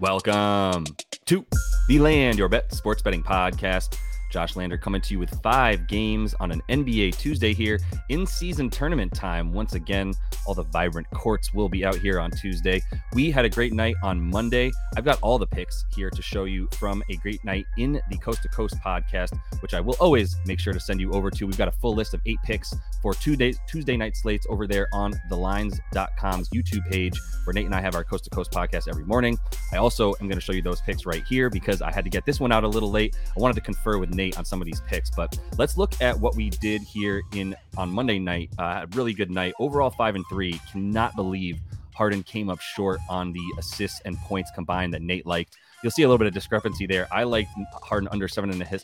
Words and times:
Welcome 0.00 0.84
to 1.26 1.44
the 1.88 1.98
Land 1.98 2.38
Your 2.38 2.48
Bet 2.48 2.72
Sports 2.72 3.02
Betting 3.02 3.24
Podcast. 3.24 3.96
Josh 4.30 4.56
Lander 4.56 4.76
coming 4.76 5.00
to 5.00 5.14
you 5.14 5.18
with 5.18 5.40
five 5.42 5.86
games 5.86 6.34
on 6.40 6.50
an 6.50 6.62
NBA 6.68 7.16
Tuesday 7.18 7.54
here 7.54 7.80
in 8.08 8.26
season 8.26 8.70
tournament 8.70 9.12
time. 9.14 9.52
Once 9.52 9.74
again, 9.74 10.12
all 10.46 10.54
the 10.54 10.64
vibrant 10.64 11.08
courts 11.10 11.52
will 11.54 11.68
be 11.68 11.84
out 11.84 11.96
here 11.96 12.20
on 12.20 12.30
Tuesday. 12.30 12.82
We 13.12 13.30
had 13.30 13.44
a 13.44 13.48
great 13.48 13.72
night 13.72 13.96
on 14.02 14.20
Monday. 14.20 14.70
I've 14.96 15.04
got 15.04 15.18
all 15.22 15.38
the 15.38 15.46
picks 15.46 15.84
here 15.94 16.10
to 16.10 16.22
show 16.22 16.44
you 16.44 16.68
from 16.72 17.02
a 17.10 17.16
great 17.16 17.44
night 17.44 17.66
in 17.76 18.00
the 18.10 18.16
Coast 18.18 18.42
to 18.42 18.48
Coast 18.48 18.76
podcast, 18.84 19.38
which 19.60 19.74
I 19.74 19.80
will 19.80 19.96
always 20.00 20.36
make 20.46 20.60
sure 20.60 20.72
to 20.72 20.80
send 20.80 21.00
you 21.00 21.12
over 21.12 21.30
to. 21.30 21.46
We've 21.46 21.58
got 21.58 21.68
a 21.68 21.72
full 21.72 21.94
list 21.94 22.14
of 22.14 22.20
eight 22.26 22.38
picks 22.44 22.74
for 23.02 23.14
two 23.14 23.36
days, 23.36 23.58
Tuesday 23.68 23.96
night 23.96 24.16
slates 24.16 24.46
over 24.50 24.66
there 24.66 24.88
on 24.92 25.12
thelines.com's 25.30 26.48
YouTube 26.50 26.88
page, 26.90 27.18
where 27.44 27.54
Nate 27.54 27.66
and 27.66 27.74
I 27.74 27.80
have 27.80 27.94
our 27.94 28.04
Coast 28.04 28.24
to 28.24 28.30
Coast 28.30 28.50
podcast 28.50 28.88
every 28.88 29.04
morning. 29.04 29.38
I 29.72 29.76
also 29.76 30.14
am 30.20 30.28
going 30.28 30.38
to 30.38 30.40
show 30.40 30.52
you 30.52 30.62
those 30.62 30.80
picks 30.80 31.06
right 31.06 31.24
here 31.24 31.50
because 31.50 31.82
I 31.82 31.92
had 31.92 32.04
to 32.04 32.10
get 32.10 32.24
this 32.26 32.40
one 32.40 32.52
out 32.52 32.64
a 32.64 32.68
little 32.68 32.90
late. 32.90 33.16
I 33.36 33.40
wanted 33.40 33.54
to 33.54 33.60
confer 33.60 33.98
with 33.98 34.14
Nate 34.18 34.36
on 34.36 34.44
some 34.44 34.60
of 34.60 34.66
these 34.66 34.82
picks. 34.82 35.08
But 35.08 35.38
let's 35.56 35.78
look 35.78 35.92
at 36.02 36.18
what 36.18 36.34
we 36.36 36.50
did 36.50 36.82
here 36.82 37.22
in 37.34 37.56
on 37.78 37.88
Monday 37.88 38.18
night. 38.18 38.50
Uh, 38.58 38.84
really 38.92 39.14
good 39.14 39.30
night. 39.30 39.54
Overall, 39.58 39.90
five 39.90 40.16
and 40.16 40.24
three. 40.28 40.60
Cannot 40.70 41.16
believe 41.16 41.58
Harden 41.94 42.22
came 42.22 42.50
up 42.50 42.60
short 42.60 43.00
on 43.08 43.32
the 43.32 43.54
assists 43.58 44.00
and 44.04 44.18
points 44.18 44.50
combined 44.54 44.92
that 44.92 45.02
Nate 45.02 45.24
liked. 45.24 45.56
You'll 45.82 45.92
see 45.92 46.02
a 46.02 46.08
little 46.08 46.18
bit 46.18 46.26
of 46.26 46.34
discrepancy 46.34 46.86
there. 46.86 47.06
I 47.12 47.22
liked 47.22 47.50
Harden 47.82 48.08
under 48.12 48.28
seven 48.28 48.50
and 48.50 48.60
a 48.60 48.64
half, 48.64 48.82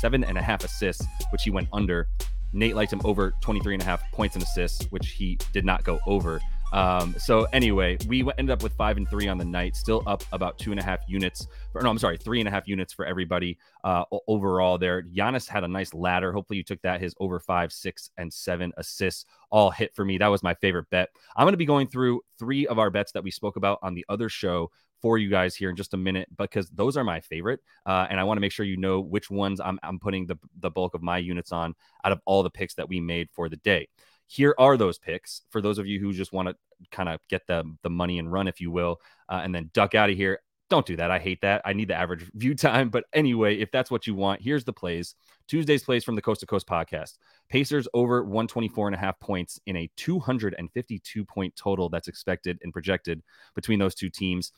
seven 0.00 0.24
and 0.24 0.36
a 0.36 0.42
half 0.42 0.64
assists, 0.64 1.06
which 1.30 1.44
he 1.44 1.50
went 1.50 1.68
under. 1.72 2.08
Nate 2.52 2.74
liked 2.74 2.92
him 2.92 3.00
over 3.04 3.32
23 3.42 3.74
and 3.74 3.82
a 3.82 3.86
half 3.86 4.02
points 4.12 4.34
and 4.34 4.42
assists, 4.42 4.84
which 4.90 5.10
he 5.10 5.38
did 5.52 5.64
not 5.64 5.84
go 5.84 6.00
over. 6.06 6.40
Um, 6.76 7.14
so 7.16 7.44
anyway, 7.54 7.96
we 8.06 8.22
ended 8.36 8.50
up 8.50 8.62
with 8.62 8.74
five 8.74 8.98
and 8.98 9.08
three 9.08 9.28
on 9.28 9.38
the 9.38 9.46
night, 9.46 9.74
still 9.74 10.02
up 10.06 10.22
about 10.32 10.58
two 10.58 10.72
and 10.72 10.78
a 10.78 10.82
half 10.82 11.00
units. 11.08 11.46
For, 11.72 11.80
no, 11.80 11.88
I'm 11.88 11.98
sorry, 11.98 12.18
three 12.18 12.38
and 12.38 12.46
a 12.46 12.50
half 12.50 12.68
units 12.68 12.92
for 12.92 13.06
everybody 13.06 13.56
uh, 13.82 14.04
overall. 14.28 14.76
There, 14.76 15.02
Giannis 15.02 15.48
had 15.48 15.64
a 15.64 15.68
nice 15.68 15.94
ladder. 15.94 16.32
Hopefully, 16.34 16.58
you 16.58 16.62
took 16.62 16.82
that. 16.82 17.00
His 17.00 17.14
over 17.18 17.40
five, 17.40 17.72
six, 17.72 18.10
and 18.18 18.30
seven 18.30 18.74
assists 18.76 19.24
all 19.50 19.70
hit 19.70 19.94
for 19.94 20.04
me. 20.04 20.18
That 20.18 20.26
was 20.26 20.42
my 20.42 20.52
favorite 20.52 20.90
bet. 20.90 21.08
I'm 21.34 21.44
going 21.44 21.54
to 21.54 21.58
be 21.58 21.64
going 21.64 21.88
through 21.88 22.20
three 22.38 22.66
of 22.66 22.78
our 22.78 22.90
bets 22.90 23.12
that 23.12 23.24
we 23.24 23.30
spoke 23.30 23.56
about 23.56 23.78
on 23.82 23.94
the 23.94 24.04
other 24.10 24.28
show 24.28 24.70
for 25.00 25.16
you 25.16 25.30
guys 25.30 25.54
here 25.54 25.70
in 25.70 25.76
just 25.76 25.94
a 25.94 25.98
minute 25.98 26.28
because 26.36 26.68
those 26.70 26.98
are 26.98 27.04
my 27.04 27.20
favorite, 27.20 27.60
uh, 27.86 28.06
and 28.10 28.20
I 28.20 28.24
want 28.24 28.36
to 28.36 28.42
make 28.42 28.52
sure 28.52 28.66
you 28.66 28.76
know 28.76 29.00
which 29.00 29.30
ones 29.30 29.60
I'm, 29.60 29.78
I'm 29.82 29.98
putting 29.98 30.26
the 30.26 30.36
the 30.60 30.70
bulk 30.70 30.92
of 30.92 31.02
my 31.02 31.16
units 31.16 31.52
on 31.52 31.74
out 32.04 32.12
of 32.12 32.20
all 32.26 32.42
the 32.42 32.50
picks 32.50 32.74
that 32.74 32.88
we 32.88 33.00
made 33.00 33.30
for 33.32 33.48
the 33.48 33.56
day 33.56 33.88
here 34.26 34.54
are 34.58 34.76
those 34.76 34.98
picks 34.98 35.42
for 35.50 35.60
those 35.60 35.78
of 35.78 35.86
you 35.86 36.00
who 36.00 36.12
just 36.12 36.32
want 36.32 36.48
to 36.48 36.56
kind 36.90 37.08
of 37.08 37.20
get 37.28 37.46
the 37.46 37.64
the 37.82 37.90
money 37.90 38.18
and 38.18 38.32
run, 38.32 38.48
if 38.48 38.60
you 38.60 38.70
will, 38.70 39.00
uh, 39.28 39.40
and 39.42 39.54
then 39.54 39.70
duck 39.72 39.94
out 39.94 40.10
of 40.10 40.16
here. 40.16 40.40
Don't 40.68 40.86
do 40.86 40.96
that. 40.96 41.12
I 41.12 41.20
hate 41.20 41.40
that. 41.42 41.62
I 41.64 41.72
need 41.72 41.88
the 41.88 41.94
average 41.94 42.28
view 42.34 42.54
time. 42.54 42.88
But 42.88 43.04
anyway, 43.12 43.58
if 43.58 43.70
that's 43.70 43.90
what 43.90 44.06
you 44.06 44.14
want, 44.14 44.42
here's 44.42 44.64
the 44.64 44.72
plays. 44.72 45.14
Tuesday's 45.46 45.84
plays 45.84 46.02
from 46.02 46.16
the 46.16 46.22
Coast 46.22 46.40
to 46.40 46.46
Coast 46.46 46.66
podcast. 46.66 47.18
Pacers 47.48 47.86
over 47.94 48.22
124 48.22 48.88
and 48.88 48.96
a 48.96 48.98
half 48.98 49.18
points 49.20 49.60
in 49.66 49.76
a 49.76 49.90
252 49.96 51.24
point 51.24 51.54
total 51.54 51.88
that's 51.88 52.08
expected 52.08 52.58
and 52.62 52.72
projected 52.72 53.22
between 53.54 53.78
those 53.78 53.94
two 53.94 54.10
teams. 54.10 54.52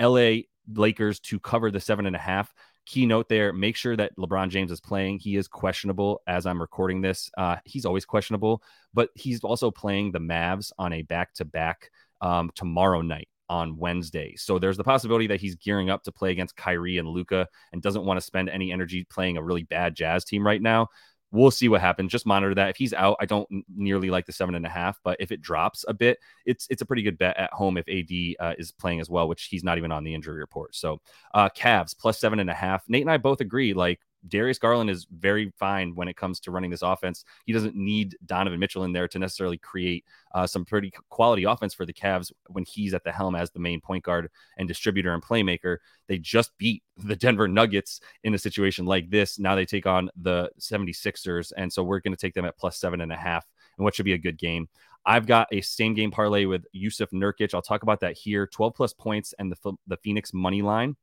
LA 0.00 0.42
Lakers 0.72 1.20
to 1.20 1.38
cover 1.38 1.70
the 1.70 1.80
seven 1.80 2.06
and 2.06 2.16
a 2.16 2.18
half 2.18 2.52
keynote 2.86 3.28
there 3.28 3.52
make 3.52 3.76
sure 3.76 3.96
that 3.96 4.16
lebron 4.16 4.48
james 4.48 4.70
is 4.70 4.80
playing. 4.80 5.18
He 5.18 5.36
is 5.36 5.48
questionable 5.48 6.22
as 6.26 6.46
i'm 6.46 6.60
recording 6.60 7.00
this. 7.00 7.30
Uh, 7.36 7.56
he's 7.64 7.84
always 7.84 8.04
questionable 8.04 8.62
but 8.92 9.10
he's 9.14 9.42
also 9.42 9.70
playing 9.70 10.12
the 10.12 10.20
mavs 10.20 10.72
on 10.78 10.92
a 10.92 11.02
back-to-back 11.02 11.90
um, 12.20 12.50
tomorrow 12.54 13.02
night 13.02 13.28
on 13.50 13.76
Wednesday. 13.76 14.34
So 14.36 14.58
there's 14.58 14.76
the 14.76 14.84
possibility 14.84 15.26
that 15.26 15.40
he's 15.40 15.56
gearing 15.56 15.90
up 15.90 16.02
to 16.04 16.12
play 16.12 16.30
against 16.30 16.56
Kyrie 16.56 16.98
and 16.98 17.08
Luka 17.08 17.46
and 17.72 17.82
doesn't 17.82 18.04
want 18.04 18.18
to 18.18 18.24
spend 18.24 18.48
any 18.48 18.72
energy 18.72 19.04
playing 19.04 19.36
a 19.36 19.42
really 19.42 19.64
bad 19.64 19.94
Jazz 19.94 20.24
team 20.24 20.46
right 20.46 20.62
now 20.62 20.88
we'll 21.34 21.50
see 21.50 21.68
what 21.68 21.80
happens. 21.80 22.12
Just 22.12 22.26
monitor 22.26 22.54
that. 22.54 22.70
If 22.70 22.76
he's 22.76 22.94
out, 22.94 23.16
I 23.20 23.26
don't 23.26 23.48
nearly 23.74 24.08
like 24.08 24.24
the 24.24 24.32
seven 24.32 24.54
and 24.54 24.64
a 24.64 24.68
half, 24.68 24.98
but 25.02 25.16
if 25.20 25.32
it 25.32 25.42
drops 25.42 25.84
a 25.88 25.92
bit, 25.92 26.18
it's 26.46 26.66
it's 26.70 26.80
a 26.80 26.86
pretty 26.86 27.02
good 27.02 27.18
bet 27.18 27.36
at 27.36 27.52
home 27.52 27.76
if 27.76 27.88
AD 27.88 28.46
uh, 28.46 28.54
is 28.56 28.72
playing 28.72 29.00
as 29.00 29.10
well, 29.10 29.28
which 29.28 29.44
he's 29.44 29.64
not 29.64 29.76
even 29.76 29.92
on 29.92 30.04
the 30.04 30.14
injury 30.14 30.38
report. 30.38 30.74
So, 30.74 31.00
uh, 31.34 31.48
Cavs 31.50 31.98
plus 31.98 32.20
seven 32.20 32.38
and 32.38 32.48
a 32.48 32.54
half. 32.54 32.84
Nate 32.88 33.02
and 33.02 33.10
I 33.10 33.16
both 33.16 33.40
agree. 33.40 33.74
Like 33.74 34.00
Darius 34.28 34.58
Garland 34.58 34.90
is 34.90 35.06
very 35.10 35.52
fine 35.58 35.94
when 35.94 36.08
it 36.08 36.16
comes 36.16 36.40
to 36.40 36.50
running 36.50 36.70
this 36.70 36.82
offense. 36.82 37.24
He 37.46 37.52
doesn't 37.52 37.76
need 37.76 38.16
Donovan 38.26 38.58
Mitchell 38.60 38.84
in 38.84 38.92
there 38.92 39.08
to 39.08 39.18
necessarily 39.18 39.58
create 39.58 40.04
uh, 40.34 40.46
some 40.46 40.64
pretty 40.64 40.92
quality 41.10 41.44
offense 41.44 41.74
for 41.74 41.86
the 41.86 41.92
Cavs 41.92 42.32
when 42.48 42.64
he's 42.64 42.94
at 42.94 43.04
the 43.04 43.12
helm 43.12 43.34
as 43.34 43.50
the 43.50 43.60
main 43.60 43.80
point 43.80 44.04
guard 44.04 44.30
and 44.58 44.68
distributor 44.68 45.12
and 45.12 45.22
playmaker. 45.22 45.78
They 46.06 46.18
just 46.18 46.56
beat 46.58 46.82
the 46.96 47.16
Denver 47.16 47.48
Nuggets 47.48 48.00
in 48.22 48.34
a 48.34 48.38
situation 48.38 48.86
like 48.86 49.10
this. 49.10 49.38
Now 49.38 49.54
they 49.54 49.66
take 49.66 49.86
on 49.86 50.10
the 50.20 50.50
76ers. 50.60 51.52
And 51.56 51.72
so 51.72 51.82
we're 51.82 52.00
going 52.00 52.14
to 52.14 52.20
take 52.20 52.34
them 52.34 52.44
at 52.44 52.58
plus 52.58 52.78
seven 52.78 53.00
and 53.00 53.12
a 53.12 53.16
half 53.16 53.46
and 53.76 53.84
what 53.84 53.94
should 53.94 54.04
be 54.04 54.12
a 54.12 54.18
good 54.18 54.38
game. 54.38 54.68
I've 55.06 55.26
got 55.26 55.48
a 55.52 55.60
same 55.60 55.94
game 55.94 56.10
parlay 56.10 56.46
with 56.46 56.64
Jusuf 56.74 57.12
Nurkic. 57.12 57.52
I'll 57.52 57.62
talk 57.62 57.82
about 57.82 58.00
that 58.00 58.16
here. 58.16 58.46
12 58.46 58.74
plus 58.74 58.94
points 58.94 59.34
and 59.38 59.52
the, 59.52 59.72
the 59.86 59.98
Phoenix 59.98 60.32
money 60.32 60.62
line. 60.62 60.96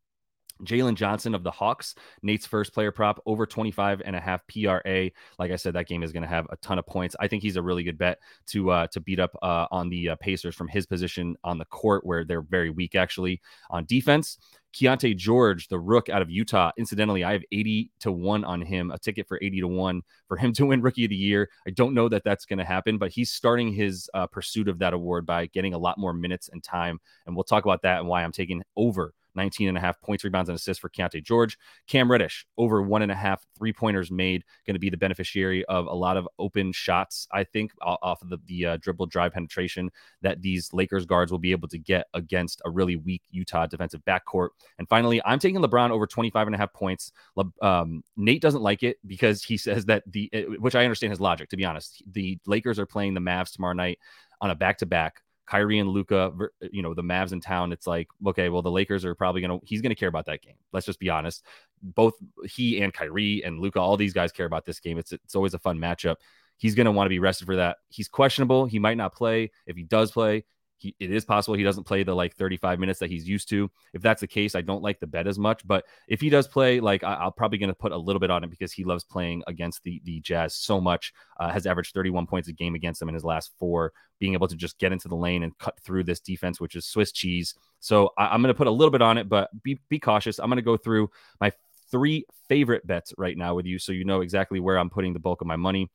Jalen 0.64 0.96
Johnson 0.96 1.36
of 1.36 1.44
the 1.44 1.52
Hawks, 1.52 1.96
Nate's 2.22 2.46
first 2.46 2.74
player 2.74 2.92
prop 2.92 3.22
over 3.26 3.46
25 3.46 4.02
and 4.06 4.16
a 4.16 4.20
half 4.20 4.42
PRA. 4.48 5.10
Like 5.40 5.52
I 5.52 5.56
said, 5.56 5.74
that 5.74 5.88
game 5.88 6.04
is 6.04 6.12
going 6.12 6.24
to 6.24 6.30
have 6.30 6.48
a 6.50 6.58
ton 6.58 6.80
of 6.80 6.86
points. 6.86 7.16
I 7.20 7.28
think 7.28 7.44
he's 7.44 7.56
a 7.56 7.62
really 7.62 7.84
good 7.84 7.98
bet 7.98 8.20
to 8.48 8.72
uh, 8.72 8.88
to 8.88 9.00
beat 9.00 9.20
up 9.20 9.36
uh, 9.42 9.68
on 9.72 9.90
the 9.90 10.10
uh, 10.10 10.16
Pacers 10.18 10.56
from 10.56 10.68
his 10.68 10.86
position 10.86 11.36
on 11.44 11.58
the 11.58 11.66
court, 11.66 12.06
where 12.06 12.24
they're 12.24 12.42
very 12.42 12.70
weak 12.70 12.96
actually 12.96 13.42
on 13.70 13.86
defense. 13.86 14.38
Keyonte 14.74 15.18
George, 15.18 15.68
the 15.68 15.80
rook 15.80 16.10
out 16.10 16.22
of 16.22 16.30
Utah. 16.30 16.72
Incidentally, 16.78 17.24
I 17.24 17.34
have 17.34 17.44
80 17.52 17.92
to 18.00 18.12
1 18.12 18.44
on 18.46 18.62
him, 18.62 18.92
a 18.92 18.98
ticket 18.98 19.28
for 19.28 19.38
80 19.42 19.62
to 19.62 19.68
1 19.68 20.02
for 20.28 20.38
him 20.38 20.54
to 20.54 20.66
win 20.66 20.82
Rookie 20.82 21.06
of 21.06 21.10
the 21.10 21.16
Year. 21.16 21.50
I 21.68 21.72
don't 21.72 21.94
know 21.94 22.08
that 22.10 22.24
that's 22.24 22.46
going 22.46 22.60
to 22.60 22.66
happen, 22.66 22.98
but 22.98 23.12
he's 23.12 23.32
starting 23.32 23.74
his 23.74 24.10
uh, 24.14 24.28
pursuit 24.28 24.68
of 24.68 24.80
that 24.80 24.94
award 24.94 25.26
by 25.26 25.48
getting 25.48 25.74
a 25.74 25.78
lot 25.78 25.98
more 25.98 26.14
minutes 26.14 26.50
and 26.50 26.64
time. 26.64 27.00
And 27.26 27.36
we'll 27.36 27.44
talk 27.44 27.66
about 27.66 27.82
that 27.82 28.00
and 28.00 28.08
why 28.08 28.24
I'm 28.24 28.32
taking 28.32 28.64
over 28.76 29.14
19 29.36 29.68
and 29.68 29.78
a 29.78 29.82
half 29.82 30.00
points, 30.02 30.24
rebounds, 30.24 30.50
and 30.50 30.56
assists 30.56 30.80
for 30.82 30.90
Keyonte 30.90 31.24
George. 31.24 31.58
Cam 31.88 32.12
Reddish, 32.12 32.46
over 32.58 32.82
one 32.82 33.02
and 33.02 33.12
a 33.12 33.16
half 33.16 33.46
three 33.58 33.74
pointers 33.74 34.12
made, 34.12 34.44
going 34.66 34.76
to 34.76 34.80
be 34.80 34.90
the 34.90 34.98
beneficiary 34.98 35.66
of 35.66 35.86
a 35.88 35.94
lot 35.94 36.18
of 36.18 36.28
open 36.40 36.72
shots, 36.72 37.28
I 37.32 37.44
think, 37.44 37.72
off 37.82 38.22
of 38.22 38.30
the, 38.30 38.38
the 38.46 38.66
uh, 38.66 38.78
dribble 38.78 39.08
drive 39.08 39.34
penetration 39.34 39.92
that 40.22 40.42
these 40.42 40.74
Lakers 40.74 41.06
guards 41.06 41.32
will 41.32 41.40
be 41.40 41.52
able 41.52 41.68
to 41.70 41.78
get 41.78 42.08
against 42.14 42.62
a 42.66 42.70
really 42.70 42.96
weak 42.96 43.24
Utah 43.32 43.68
defensive 43.68 44.02
backcourt. 44.06 44.50
And 44.78 44.88
finally, 44.88 45.22
I'm 45.26 45.40
taking 45.40 45.62
LeBron 45.62 45.92
over 45.92 46.08
25 46.08 46.48
and 46.48 46.56
a 46.56 46.58
half 46.58 46.74
points. 46.74 47.12
Le, 47.36 47.46
um, 47.62 48.04
Nate 48.18 48.42
doesn't 48.42 48.62
like 48.62 48.84
it 48.84 48.98
because 49.06 49.44
he 49.44 49.58
says 49.58 49.86
that 49.86 50.04
the, 50.08 50.30
which 50.60 50.76
I 50.76 50.84
understand 50.84 51.12
his 51.12 51.22
logic, 51.22 51.50
to 51.50 51.58
be 51.58 51.66
honest. 51.66 52.04
The 52.12 52.40
Lakers 52.46 52.80
are 52.80 52.86
playing 52.86 53.14
the 53.14 53.22
Mavs 53.22 53.52
tomorrow 53.52 53.74
night 53.74 54.00
on 54.40 54.52
a 54.52 54.56
back 54.56 54.80
to 54.80 54.86
back. 54.86 55.22
Kyrie 55.52 55.80
and 55.80 55.90
Luka, 55.90 56.32
you 56.72 56.82
know, 56.82 56.94
the 56.94 57.04
Mavs 57.04 57.34
in 57.34 57.42
town, 57.42 57.74
it's 57.74 57.86
like, 57.86 58.08
okay, 58.26 58.48
well, 58.48 58.62
the 58.62 58.72
Lakers 58.72 59.04
are 59.04 59.14
probably 59.14 59.42
going 59.42 59.60
to, 59.60 59.66
he's 59.68 59.82
going 59.82 59.90
to 59.90 59.96
care 59.96 60.08
about 60.08 60.26
that 60.28 60.42
game. 60.42 60.56
Let's 60.72 60.86
just 60.86 61.00
be 61.00 61.10
honest. 61.10 61.46
Both 61.84 62.14
he 62.46 62.82
and 62.82 62.94
Kyrie 62.94 63.44
and 63.44 63.60
Luka, 63.60 63.80
all 63.82 63.98
these 63.98 64.14
guys 64.14 64.32
care 64.32 64.46
about 64.46 64.66
this 64.66 64.80
game. 64.80 64.98
It's, 64.98 65.12
it's 65.12 65.36
always 65.36 65.54
a 65.54 65.60
fun 65.60 65.78
matchup. 65.78 66.16
He's 66.56 66.74
going 66.74 66.86
to 66.86 66.92
want 66.94 67.08
to 67.08 67.10
be 67.10 67.20
rested 67.20 67.48
for 67.48 67.58
that. 67.58 67.78
He's 67.90 68.08
questionable. 68.08 68.66
He 68.66 68.80
might 68.80 68.96
not 68.96 69.14
play. 69.14 69.52
If 69.68 69.76
he 69.76 69.84
does 69.84 70.12
play, 70.12 70.46
he, 70.82 70.96
it 71.00 71.12
is 71.12 71.24
possible 71.24 71.56
he 71.56 71.64
doesn't 71.64 71.84
play 71.84 72.02
the 72.02 72.16
like 72.16 72.36
35 72.36 72.80
minutes 72.80 73.00
that 73.00 73.10
he's 73.10 73.30
used 73.30 73.48
to. 73.50 73.70
If 73.94 74.02
that's 74.02 74.22
the 74.22 74.28
case, 74.28 74.56
I 74.56 74.62
don't 74.62 74.82
like 74.82 75.00
the 75.00 75.06
bet 75.06 75.28
as 75.28 75.38
much. 75.38 75.66
But 75.66 75.86
if 76.08 76.20
he 76.20 76.30
does 76.30 76.48
play, 76.48 76.80
like 76.80 77.04
I, 77.04 77.26
am 77.26 77.34
probably 77.34 77.60
going 77.60 77.70
to 77.70 77.76
put 77.76 77.92
a 77.92 77.98
little 77.98 78.20
bit 78.20 78.32
on 78.32 78.44
it 78.44 78.50
because 78.50 78.74
he 78.74 78.84
loves 78.84 79.04
playing 79.04 79.44
against 79.46 79.84
the 79.84 80.02
the 80.06 80.20
Jazz 80.22 80.56
so 80.56 80.82
much. 80.82 81.14
Uh, 81.40 81.52
has 81.52 81.66
averaged 81.66 81.94
31 81.94 82.26
points 82.26 82.48
a 82.48 82.54
game 82.54 82.74
against 82.74 83.00
them 83.00 83.10
in 83.10 83.16
his 83.16 83.24
last 83.24 83.52
four. 83.60 83.94
Being 84.20 84.34
able 84.34 84.48
to 84.48 84.56
just 84.56 84.80
get 84.80 84.92
into 84.92 85.08
the 85.08 85.16
lane 85.16 85.44
and 85.44 85.58
cut 85.60 85.80
through 85.80 86.04
this 86.04 86.20
defense, 86.20 86.60
which 86.60 86.76
is 86.76 86.86
Swiss 86.86 87.12
cheese. 87.12 87.54
So 87.80 88.10
I, 88.18 88.34
am 88.34 88.42
going 88.42 88.54
to 88.54 88.58
put 88.58 88.68
a 88.68 88.72
little 88.72 88.92
bit 88.92 89.02
on 89.02 89.18
it, 89.18 89.30
but 89.30 89.50
be 89.64 89.80
be 89.88 90.00
cautious. 90.00 90.40
I'm 90.40 90.50
going 90.50 90.58
to 90.58 90.64
go 90.64 90.78
through 90.78 91.12
my 91.40 91.52
three 91.92 92.26
favorite 92.50 92.88
bets 92.88 93.14
right 93.18 93.38
now 93.38 93.54
with 93.54 93.68
you, 93.68 93.78
so 93.78 93.92
you 93.92 94.06
know 94.06 94.22
exactly 94.22 94.60
where 94.60 94.78
I'm 94.78 94.90
putting 94.90 95.14
the 95.14 95.20
bulk 95.20 95.42
of 95.42 95.48
my 95.48 95.58
money. 95.58 95.90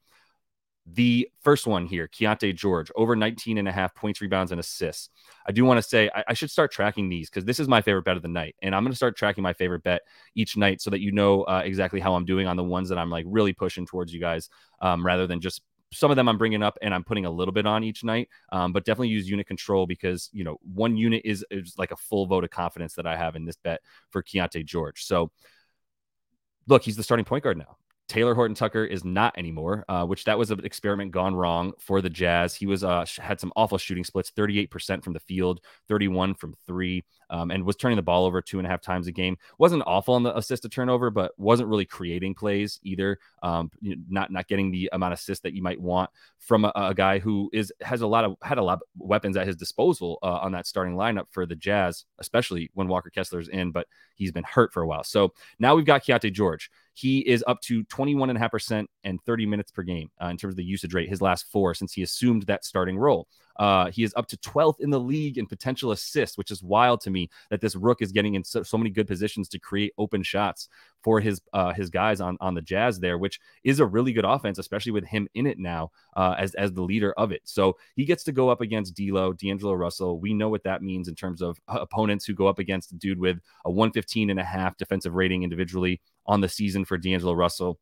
The 0.89 1.29
first 1.41 1.67
one 1.67 1.87
here, 1.87 2.07
Keyonte 2.07 2.55
George, 2.55 2.93
over 2.95 3.17
19 3.17 3.59
and 3.59 3.67
a 3.67 3.73
half 3.73 3.93
points, 3.93 4.21
rebounds, 4.21 4.53
and 4.53 4.61
assists. 4.61 5.11
I 5.45 5.51
do 5.51 5.65
want 5.65 5.79
to 5.79 5.83
say 5.83 6.09
I, 6.15 6.25
I 6.29 6.35
should 6.35 6.51
start 6.51 6.71
tracking 6.71 7.09
these 7.09 7.29
because 7.29 7.45
this 7.45 7.59
is 7.59 7.67
my 7.67 7.83
favorite 7.83 8.05
bet 8.05 8.17
of 8.17 8.23
the 8.23 8.29
night. 8.29 8.55
And 8.63 8.73
I'm 8.73 8.85
going 8.85 8.93
to 8.93 8.97
start 8.97 9.17
tracking 9.17 9.43
my 9.43 9.53
favorite 9.53 9.83
bet 9.83 10.03
each 10.37 10.57
night 10.57 10.81
so 10.81 10.91
that 10.91 11.01
you 11.01 11.11
know 11.11 11.43
uh, 11.43 11.63
exactly 11.65 11.99
how 11.99 12.15
I'm 12.15 12.25
doing 12.25 12.47
on 12.47 12.57
the 12.57 12.63
ones 12.63 12.89
that 12.91 12.99
I'm 12.99 13.11
like 13.11 13.25
really 13.27 13.53
pushing 13.53 13.85
towards 13.85 14.15
you 14.15 14.21
guys 14.21 14.49
um, 14.81 15.05
rather 15.05 15.27
than 15.27 15.41
just 15.41 15.61
some 15.93 16.11
of 16.11 16.17
them 16.17 16.29
I'm 16.29 16.39
bringing 16.39 16.63
up 16.63 16.79
and 16.83 16.95
I'm 16.95 17.05
putting 17.05 17.27
a 17.27 17.31
little 17.31 17.53
bit 17.53 17.67
on 17.67 17.83
each 17.83 18.05
night, 18.05 18.29
um, 18.53 18.73
but 18.73 18.85
definitely 18.85 19.09
use 19.09 19.29
unit 19.29 19.47
control 19.47 19.87
because 19.87 20.31
you 20.33 20.45
know 20.45 20.59
one 20.63 20.97
unit 20.97 21.23
is, 21.25 21.45
is 21.51 21.75
like 21.79 21.91
a 21.91 21.97
full 21.97 22.27
vote 22.27 22.45
of 22.45 22.51
confidence 22.51 22.95
that 22.95 23.07
I 23.07 23.17
have 23.17 23.35
in 23.35 23.45
this 23.45 23.57
bet 23.57 23.81
for 24.11 24.23
Keyonte 24.23 24.65
George. 24.65 25.05
So 25.05 25.31
look, 26.69 26.83
he's 26.83 26.97
the 26.97 27.03
starting 27.03 27.25
point 27.25 27.43
guard 27.45 27.59
now 27.59 27.77
Talen 28.09 28.37
Horton 28.37 28.55
Tucker 28.55 28.85
is 28.85 29.05
not 29.05 29.37
anymore, 29.37 29.85
uh, 29.89 30.05
which 30.07 30.25
that 30.25 30.39
was 30.39 30.53
an 30.53 30.65
experiment 30.65 31.11
gone 31.11 31.35
wrong 31.35 31.73
for 31.79 32.01
the 32.01 32.11
Jazz. 32.11 32.55
He 32.55 32.65
was 32.65 32.85
uh, 32.85 33.05
had 33.19 33.41
some 33.41 33.53
awful 33.57 33.79
shooting 33.79 34.05
splits, 34.05 34.31
38% 34.31 35.03
from 35.03 35.13
the 35.13 35.21
field, 35.21 35.61
31 35.89 36.35
from 36.35 36.55
three, 36.67 37.05
um, 37.31 37.51
and 37.51 37.65
was 37.65 37.75
turning 37.75 37.97
the 37.97 38.03
ball 38.03 38.25
over 38.25 38.41
two 38.41 38.59
and 38.59 38.67
a 38.67 38.71
half 38.71 38.81
times 38.81 39.09
a 39.09 39.13
game. 39.13 39.37
wasn't 39.59 39.83
awful 39.87 40.15
on 40.15 40.23
the 40.23 40.37
assist 40.37 40.63
to 40.63 40.69
turnover, 40.69 41.11
but 41.11 41.33
wasn't 41.37 41.69
really 41.69 41.85
creating 41.85 42.35
plays 42.35 42.79
either. 42.85 43.19
Um, 43.43 43.71
not 44.09 44.31
not 44.31 44.47
getting 44.47 44.71
the 44.71 44.89
amount 44.93 45.13
of 45.13 45.19
assists 45.19 45.43
that 45.43 45.53
you 45.53 45.63
might 45.63 45.81
want 45.81 46.09
from 46.39 46.65
a, 46.65 46.73
a, 46.77 46.95
guy 46.95 47.19
who 47.19 47.51
is 47.53 47.73
has 47.83 48.03
a 48.03 48.07
lot 48.07 48.25
of 48.25 48.37
had 48.43 48.59
a 48.59 48.63
lot 48.63 48.75
of 48.75 48.83
weapons 48.97 49.37
at 49.37 49.47
his 49.47 49.57
disposal 49.57 50.19
uh, 50.23 50.39
on 50.43 50.53
that 50.53 50.67
starting 50.67 50.95
lineup 50.95 51.27
for 51.31 51.45
the 51.45 51.57
Jazz, 51.57 52.05
especially 52.21 52.71
when 52.75 52.87
Walker 52.87 53.11
Kessler's 53.11 53.49
in, 53.49 53.73
but 53.73 53.89
he's 54.15 54.33
been 54.33 54.45
hurt 54.45 54.73
for 54.73 54.83
a 54.83 54.87
while. 54.87 55.03
So 55.03 55.35
now 55.59 55.75
we've 55.75 55.85
got 55.85 56.05
Keyonte 56.05 56.33
George. 56.33 56.71
He 56.97 57.19
is 57.19 57.45
up 57.47 57.61
to 57.61 57.85
21.5% 57.85 58.87
and 59.05 59.21
30 59.23 59.45
minutes 59.45 59.71
per 59.71 59.83
game 59.83 60.09
uh, 60.21 60.29
in 60.29 60.39
terms 60.39 60.53
of 60.53 60.57
the 60.57 60.65
usage 60.65 60.95
rate, 60.95 61.11
his 61.11 61.21
last 61.21 61.45
four 61.53 61.75
since 61.75 61.93
he 61.93 62.03
assumed 62.03 62.45
that 62.45 62.65
starting 62.65 62.97
role. 62.97 63.29
Uh, 63.59 63.91
he 63.91 64.03
is 64.03 64.15
up 64.17 64.27
to 64.29 64.37
12th 64.39 64.81
in 64.81 64.89
the 64.89 64.99
league 64.99 65.37
in 65.37 65.47
potential 65.47 65.93
assists, 65.93 66.39
which 66.39 66.51
is 66.51 66.63
wild 66.63 67.03
to 67.03 67.11
me 67.11 67.29
that 67.51 67.61
this 67.61 67.77
rook 67.77 68.01
is 68.01 68.13
getting 68.13 68.35
in 68.35 68.43
so, 68.43 68.63
so 68.63 68.79
many 68.79 68.89
good 68.89 69.07
positions 69.07 69.47
to 69.51 69.59
create 69.59 69.93
open 69.99 70.23
shots 70.23 70.71
for 71.07 71.21
his 71.21 71.41
uh, 71.53 71.73
his 71.73 71.89
guys 71.89 72.21
on 72.21 72.37
on 72.41 72.55
the 72.55 72.61
Jazz 72.61 72.99
there, 72.99 73.17
which 73.17 73.39
is 73.63 73.79
a 73.79 73.87
really 73.87 74.13
good 74.13 74.25
offense, 74.25 74.59
especially 74.59 74.91
with 74.91 75.05
him 75.05 75.29
in 75.35 75.47
it 75.47 75.57
now 75.57 75.93
uh, 76.17 76.35
as 76.37 76.53
as 76.57 76.73
the 76.73 76.83
leader 76.83 77.13
of 77.13 77.31
it. 77.31 77.43
So 77.45 77.77
he 77.95 78.05
gets 78.05 78.25
to 78.25 78.33
go 78.33 78.49
up 78.49 78.61
against 78.61 78.97
D'Lo, 78.97 79.33
D'Angelo 79.33 79.75
Russell. 79.75 80.19
We 80.19 80.35
know 80.35 80.49
what 80.49 80.65
that 80.65 80.83
means 80.83 81.07
in 81.07 81.15
terms 81.15 81.43
of 81.43 81.61
uh, 81.69 81.79
opponents 81.81 82.25
who 82.25 82.35
go 82.35 82.49
up 82.49 82.59
against 82.59 82.91
a 82.91 82.97
dude 82.97 83.21
with 83.21 83.39
a 83.65 83.71
115 83.71 84.31
and 84.31 84.41
a 84.41 84.43
half 84.43 84.77
defensive 84.77 85.15
rating 85.15 85.45
individually 85.45 86.01
on 86.27 86.41
the 86.41 86.49
season 86.49 86.85
for 86.85 86.99
D'Angelo 86.99 87.35
Russell 87.35 87.79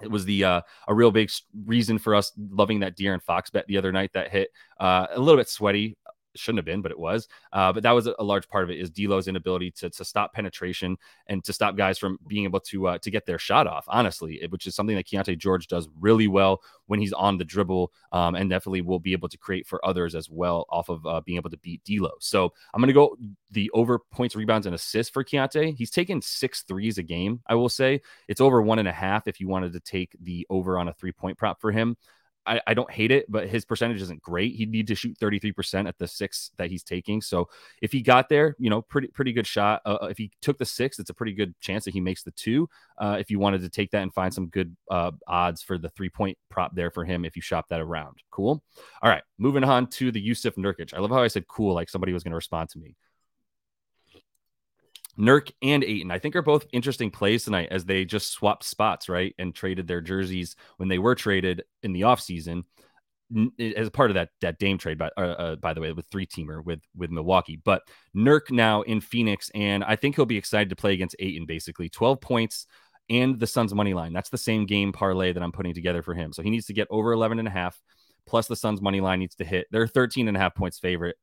it 0.00 0.10
was 0.10 0.24
the 0.24 0.44
uh, 0.44 0.60
a 0.86 0.94
real 0.94 1.10
big 1.10 1.30
reason 1.64 1.98
for 1.98 2.14
us 2.14 2.32
loving 2.50 2.80
that 2.80 2.96
De'Aaron 2.96 3.22
Fox 3.22 3.50
bet 3.50 3.66
the 3.66 3.76
other 3.76 3.92
night 3.92 4.12
that 4.14 4.30
hit 4.30 4.50
uh, 4.80 5.06
a 5.10 5.20
little 5.20 5.38
bit 5.38 5.48
sweaty 5.48 5.96
shouldn't 6.34 6.58
have 6.58 6.64
been, 6.64 6.82
but 6.82 6.92
it 6.92 6.98
was. 6.98 7.28
Uh, 7.52 7.72
but 7.72 7.82
that 7.82 7.92
was 7.92 8.06
a, 8.06 8.22
large 8.22 8.48
part 8.48 8.64
of 8.64 8.70
it 8.70 8.78
is 8.78 8.90
D'Lo's 8.90 9.28
inability 9.28 9.70
to, 9.72 9.90
to 9.90 10.04
stop 10.04 10.32
penetration 10.32 10.96
and 11.26 11.42
to 11.44 11.52
stop 11.52 11.76
guys 11.76 11.98
from 11.98 12.18
being 12.26 12.44
able 12.44 12.60
to 12.60 12.88
uh, 12.88 12.98
to 12.98 13.10
get 13.10 13.26
their 13.26 13.38
shot 13.38 13.66
off. 13.66 13.84
Honestly, 13.88 14.44
which 14.48 14.66
is 14.66 14.74
something 14.74 14.96
that 14.96 15.06
Keyonte 15.06 15.38
George 15.38 15.66
does 15.66 15.88
really 16.00 16.28
well 16.28 16.62
when 16.86 17.00
he's 17.00 17.12
on 17.12 17.38
the 17.38 17.44
dribble, 17.44 17.92
um, 18.12 18.34
and 18.34 18.50
definitely 18.50 18.82
will 18.82 19.00
be 19.00 19.12
able 19.12 19.28
to 19.28 19.38
create 19.38 19.66
for 19.66 19.84
others 19.84 20.14
as 20.14 20.30
well 20.30 20.66
off 20.68 20.88
of 20.88 21.04
uh, 21.06 21.20
being 21.20 21.36
able 21.36 21.50
to 21.50 21.58
beat 21.58 21.82
D'Lo. 21.84 22.12
So 22.20 22.52
I'm 22.72 22.80
going 22.80 22.88
to 22.88 22.94
go 22.94 23.16
the 23.50 23.70
over 23.72 23.98
points, 23.98 24.36
rebounds, 24.36 24.66
and 24.66 24.74
assists 24.74 25.12
for 25.12 25.24
Keyonte. 25.24 25.76
He's 25.76 25.90
taken 25.90 26.22
six 26.22 26.62
threes 26.62 26.98
a 26.98 27.02
game. 27.02 27.40
I 27.46 27.54
will 27.54 27.68
say 27.68 28.00
it's 28.28 28.40
over 28.40 28.62
one 28.62 28.78
and 28.78 28.88
a 28.88 28.92
half 28.92 29.28
if 29.28 29.40
you 29.40 29.48
wanted 29.48 29.72
to 29.72 29.80
take 29.80 30.16
the 30.20 30.46
over 30.50 30.78
on 30.78 30.88
a 30.88 30.94
three 30.94 31.12
point 31.12 31.38
prop 31.38 31.60
for 31.60 31.72
him. 31.72 31.96
I, 32.46 32.60
I 32.66 32.74
don't 32.74 32.90
hate 32.90 33.10
it, 33.10 33.30
but 33.30 33.48
his 33.48 33.64
percentage 33.64 34.00
isn't 34.02 34.22
great. 34.22 34.54
He'd 34.54 34.70
need 34.70 34.86
to 34.88 34.94
shoot 34.94 35.18
33% 35.18 35.86
at 35.86 35.98
the 35.98 36.08
six 36.08 36.50
that 36.56 36.70
he's 36.70 36.82
taking. 36.82 37.20
So 37.20 37.48
if 37.80 37.92
he 37.92 38.02
got 38.02 38.28
there, 38.28 38.56
you 38.58 38.70
know, 38.70 38.82
pretty 38.82 39.08
pretty 39.08 39.32
good 39.32 39.46
shot. 39.46 39.82
Uh, 39.84 39.98
uh, 40.02 40.06
if 40.06 40.18
he 40.18 40.30
took 40.40 40.58
the 40.58 40.64
six, 40.64 40.98
it's 40.98 41.10
a 41.10 41.14
pretty 41.14 41.32
good 41.32 41.54
chance 41.60 41.84
that 41.84 41.94
he 41.94 42.00
makes 42.00 42.22
the 42.22 42.32
two. 42.32 42.68
Uh, 42.98 43.16
if 43.18 43.30
you 43.30 43.38
wanted 43.38 43.60
to 43.62 43.68
take 43.68 43.90
that 43.92 44.02
and 44.02 44.12
find 44.12 44.32
some 44.32 44.48
good 44.48 44.76
uh, 44.90 45.12
odds 45.26 45.62
for 45.62 45.78
the 45.78 45.88
three 45.90 46.10
point 46.10 46.36
prop 46.50 46.74
there 46.74 46.90
for 46.90 47.04
him, 47.04 47.24
if 47.24 47.36
you 47.36 47.42
shop 47.42 47.68
that 47.68 47.80
around, 47.80 48.18
cool. 48.30 48.62
All 49.02 49.10
right, 49.10 49.22
moving 49.38 49.64
on 49.64 49.86
to 49.88 50.10
the 50.10 50.26
Jusuf 50.26 50.56
Nurkic. 50.56 50.94
I 50.94 51.00
love 51.00 51.10
how 51.10 51.22
I 51.22 51.28
said 51.28 51.46
cool, 51.48 51.74
like 51.74 51.88
somebody 51.88 52.12
was 52.12 52.22
going 52.22 52.32
to 52.32 52.36
respond 52.36 52.70
to 52.70 52.78
me. 52.78 52.96
Nurk 55.18 55.52
and 55.62 55.84
Ayton, 55.84 56.10
I 56.10 56.18
think, 56.18 56.36
are 56.36 56.42
both 56.42 56.66
interesting 56.72 57.10
plays 57.10 57.44
tonight 57.44 57.68
as 57.70 57.84
they 57.84 58.04
just 58.04 58.30
swapped 58.30 58.64
spots, 58.64 59.08
right? 59.08 59.34
And 59.38 59.54
traded 59.54 59.86
their 59.86 60.00
jerseys 60.00 60.56
when 60.78 60.88
they 60.88 60.98
were 60.98 61.14
traded 61.14 61.62
in 61.82 61.92
the 61.92 62.02
offseason 62.02 62.64
as 63.58 63.88
part 63.90 64.10
of 64.10 64.14
that 64.14 64.30
that 64.40 64.58
Dame 64.58 64.78
trade, 64.78 64.98
by, 64.98 65.10
uh, 65.16 65.20
uh, 65.20 65.56
by 65.56 65.72
the 65.72 65.80
way, 65.80 65.92
with 65.92 66.06
three 66.10 66.26
teamer 66.26 66.64
with 66.64 66.80
with 66.96 67.10
Milwaukee. 67.10 67.60
But 67.62 67.82
Nurk 68.16 68.50
now 68.50 68.82
in 68.82 69.00
Phoenix, 69.00 69.50
and 69.54 69.84
I 69.84 69.96
think 69.96 70.16
he'll 70.16 70.26
be 70.26 70.36
excited 70.36 70.70
to 70.70 70.76
play 70.76 70.92
against 70.92 71.16
Ayton. 71.18 71.46
Basically, 71.46 71.88
twelve 71.88 72.20
points 72.20 72.66
and 73.10 73.38
the 73.38 73.46
Suns 73.46 73.74
money 73.74 73.94
line. 73.94 74.12
That's 74.12 74.30
the 74.30 74.38
same 74.38 74.66
game 74.66 74.92
parlay 74.92 75.32
that 75.32 75.42
I'm 75.42 75.52
putting 75.52 75.74
together 75.74 76.02
for 76.02 76.14
him. 76.14 76.32
So 76.32 76.42
he 76.42 76.50
needs 76.50 76.66
to 76.66 76.72
get 76.72 76.88
over 76.90 77.12
11 77.12 77.38
and 77.38 77.48
a 77.48 77.50
half, 77.50 77.80
plus 78.26 78.46
the 78.46 78.56
Suns 78.56 78.80
money 78.80 79.00
line 79.00 79.18
needs 79.18 79.34
to 79.36 79.44
hit. 79.44 79.66
They're 79.70 79.86
13 79.86 80.28
and 80.28 80.36
a 80.36 80.40
half 80.40 80.54
points 80.54 80.78
favorite, 80.78 81.16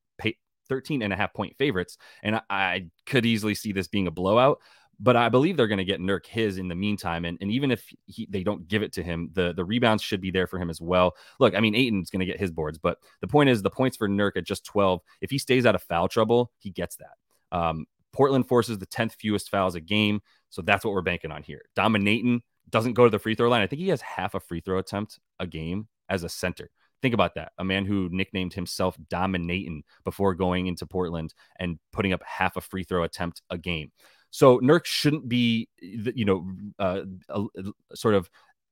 13 0.69 1.01
and 1.01 1.11
a 1.11 1.15
half 1.15 1.33
point 1.33 1.57
favorites. 1.57 1.97
And 2.23 2.35
I, 2.35 2.41
I 2.49 2.85
could 3.05 3.25
easily 3.25 3.55
see 3.55 3.71
this 3.71 3.87
being 3.87 4.07
a 4.07 4.11
blowout 4.11 4.59
but 4.99 5.15
I 5.15 5.29
believe 5.29 5.55
they're 5.55 5.67
going 5.67 5.77
to 5.77 5.85
get 5.85 6.01
Nurk 6.01 6.25
his 6.25 6.57
in 6.57 6.67
the 6.67 6.75
meantime. 6.75 7.23
And, 7.23 7.37
and 7.39 7.49
even 7.51 7.71
if 7.71 7.91
he, 8.05 8.27
they 8.29 8.43
don't 8.43 8.67
give 8.67 8.83
it 8.83 8.93
to 8.93 9.03
him, 9.03 9.29
the, 9.33 9.53
the 9.53 9.63
rebounds 9.63 10.03
should 10.03 10.19
be 10.19 10.31
there 10.31 10.45
for 10.45 10.59
him 10.59 10.69
as 10.69 10.81
well. 10.81 11.15
Look, 11.39 11.55
I 11.55 11.61
mean, 11.61 11.73
Ayton's 11.73 12.09
going 12.09 12.19
to 12.19 12.25
get 12.25 12.39
his 12.39 12.51
boards, 12.51 12.77
but 12.77 12.97
the 13.21 13.27
point 13.27 13.49
is 13.49 13.61
the 13.61 13.69
points 13.69 13.95
for 13.95 14.09
Nurk 14.09 14.35
at 14.35 14.43
just 14.43 14.65
12. 14.65 14.99
If 15.21 15.31
he 15.31 15.37
stays 15.37 15.65
out 15.65 15.75
of 15.75 15.83
foul 15.83 16.09
trouble, 16.09 16.51
he 16.57 16.69
gets 16.69 16.97
that. 16.97 17.57
Um, 17.57 17.85
Portland 18.11 18.47
forces 18.47 18.77
the 18.77 18.87
10th 18.87 19.13
fewest 19.13 19.49
fouls 19.49 19.75
a 19.75 19.79
game. 19.79 20.21
So 20.49 20.61
that's 20.61 20.83
what 20.83 20.93
we're 20.93 21.01
banking 21.01 21.31
on 21.31 21.43
here. 21.43 21.61
Dominating 21.75 22.41
doesn't 22.69 22.93
go 22.93 23.05
to 23.05 23.09
the 23.09 23.19
free 23.19 23.35
throw 23.35 23.49
line. 23.49 23.61
I 23.61 23.67
think 23.67 23.81
he 23.81 23.89
has 23.89 24.01
half 24.01 24.35
a 24.35 24.39
free 24.39 24.59
throw 24.59 24.79
attempt 24.79 25.19
a 25.39 25.47
game 25.47 25.87
as 26.09 26.23
a 26.23 26.29
center. 26.29 26.69
Think 27.01 27.13
about 27.13 27.35
that. 27.35 27.53
A 27.57 27.63
man 27.63 27.85
who 27.85 28.09
nicknamed 28.11 28.53
himself 28.53 28.97
Dominating 29.09 29.83
before 30.03 30.35
going 30.35 30.67
into 30.67 30.85
Portland 30.85 31.33
and 31.57 31.79
putting 31.91 32.13
up 32.13 32.21
half 32.23 32.57
a 32.57 32.61
free 32.61 32.83
throw 32.83 33.03
attempt 33.03 33.41
a 33.49 33.57
game. 33.57 33.91
So 34.31 34.59
Nurk 34.59 34.85
shouldn't 34.85 35.27
be, 35.27 35.69
you 35.81 36.25
know, 36.25 36.47
uh, 36.77 37.01
sort 37.95 38.15
of 38.15 38.29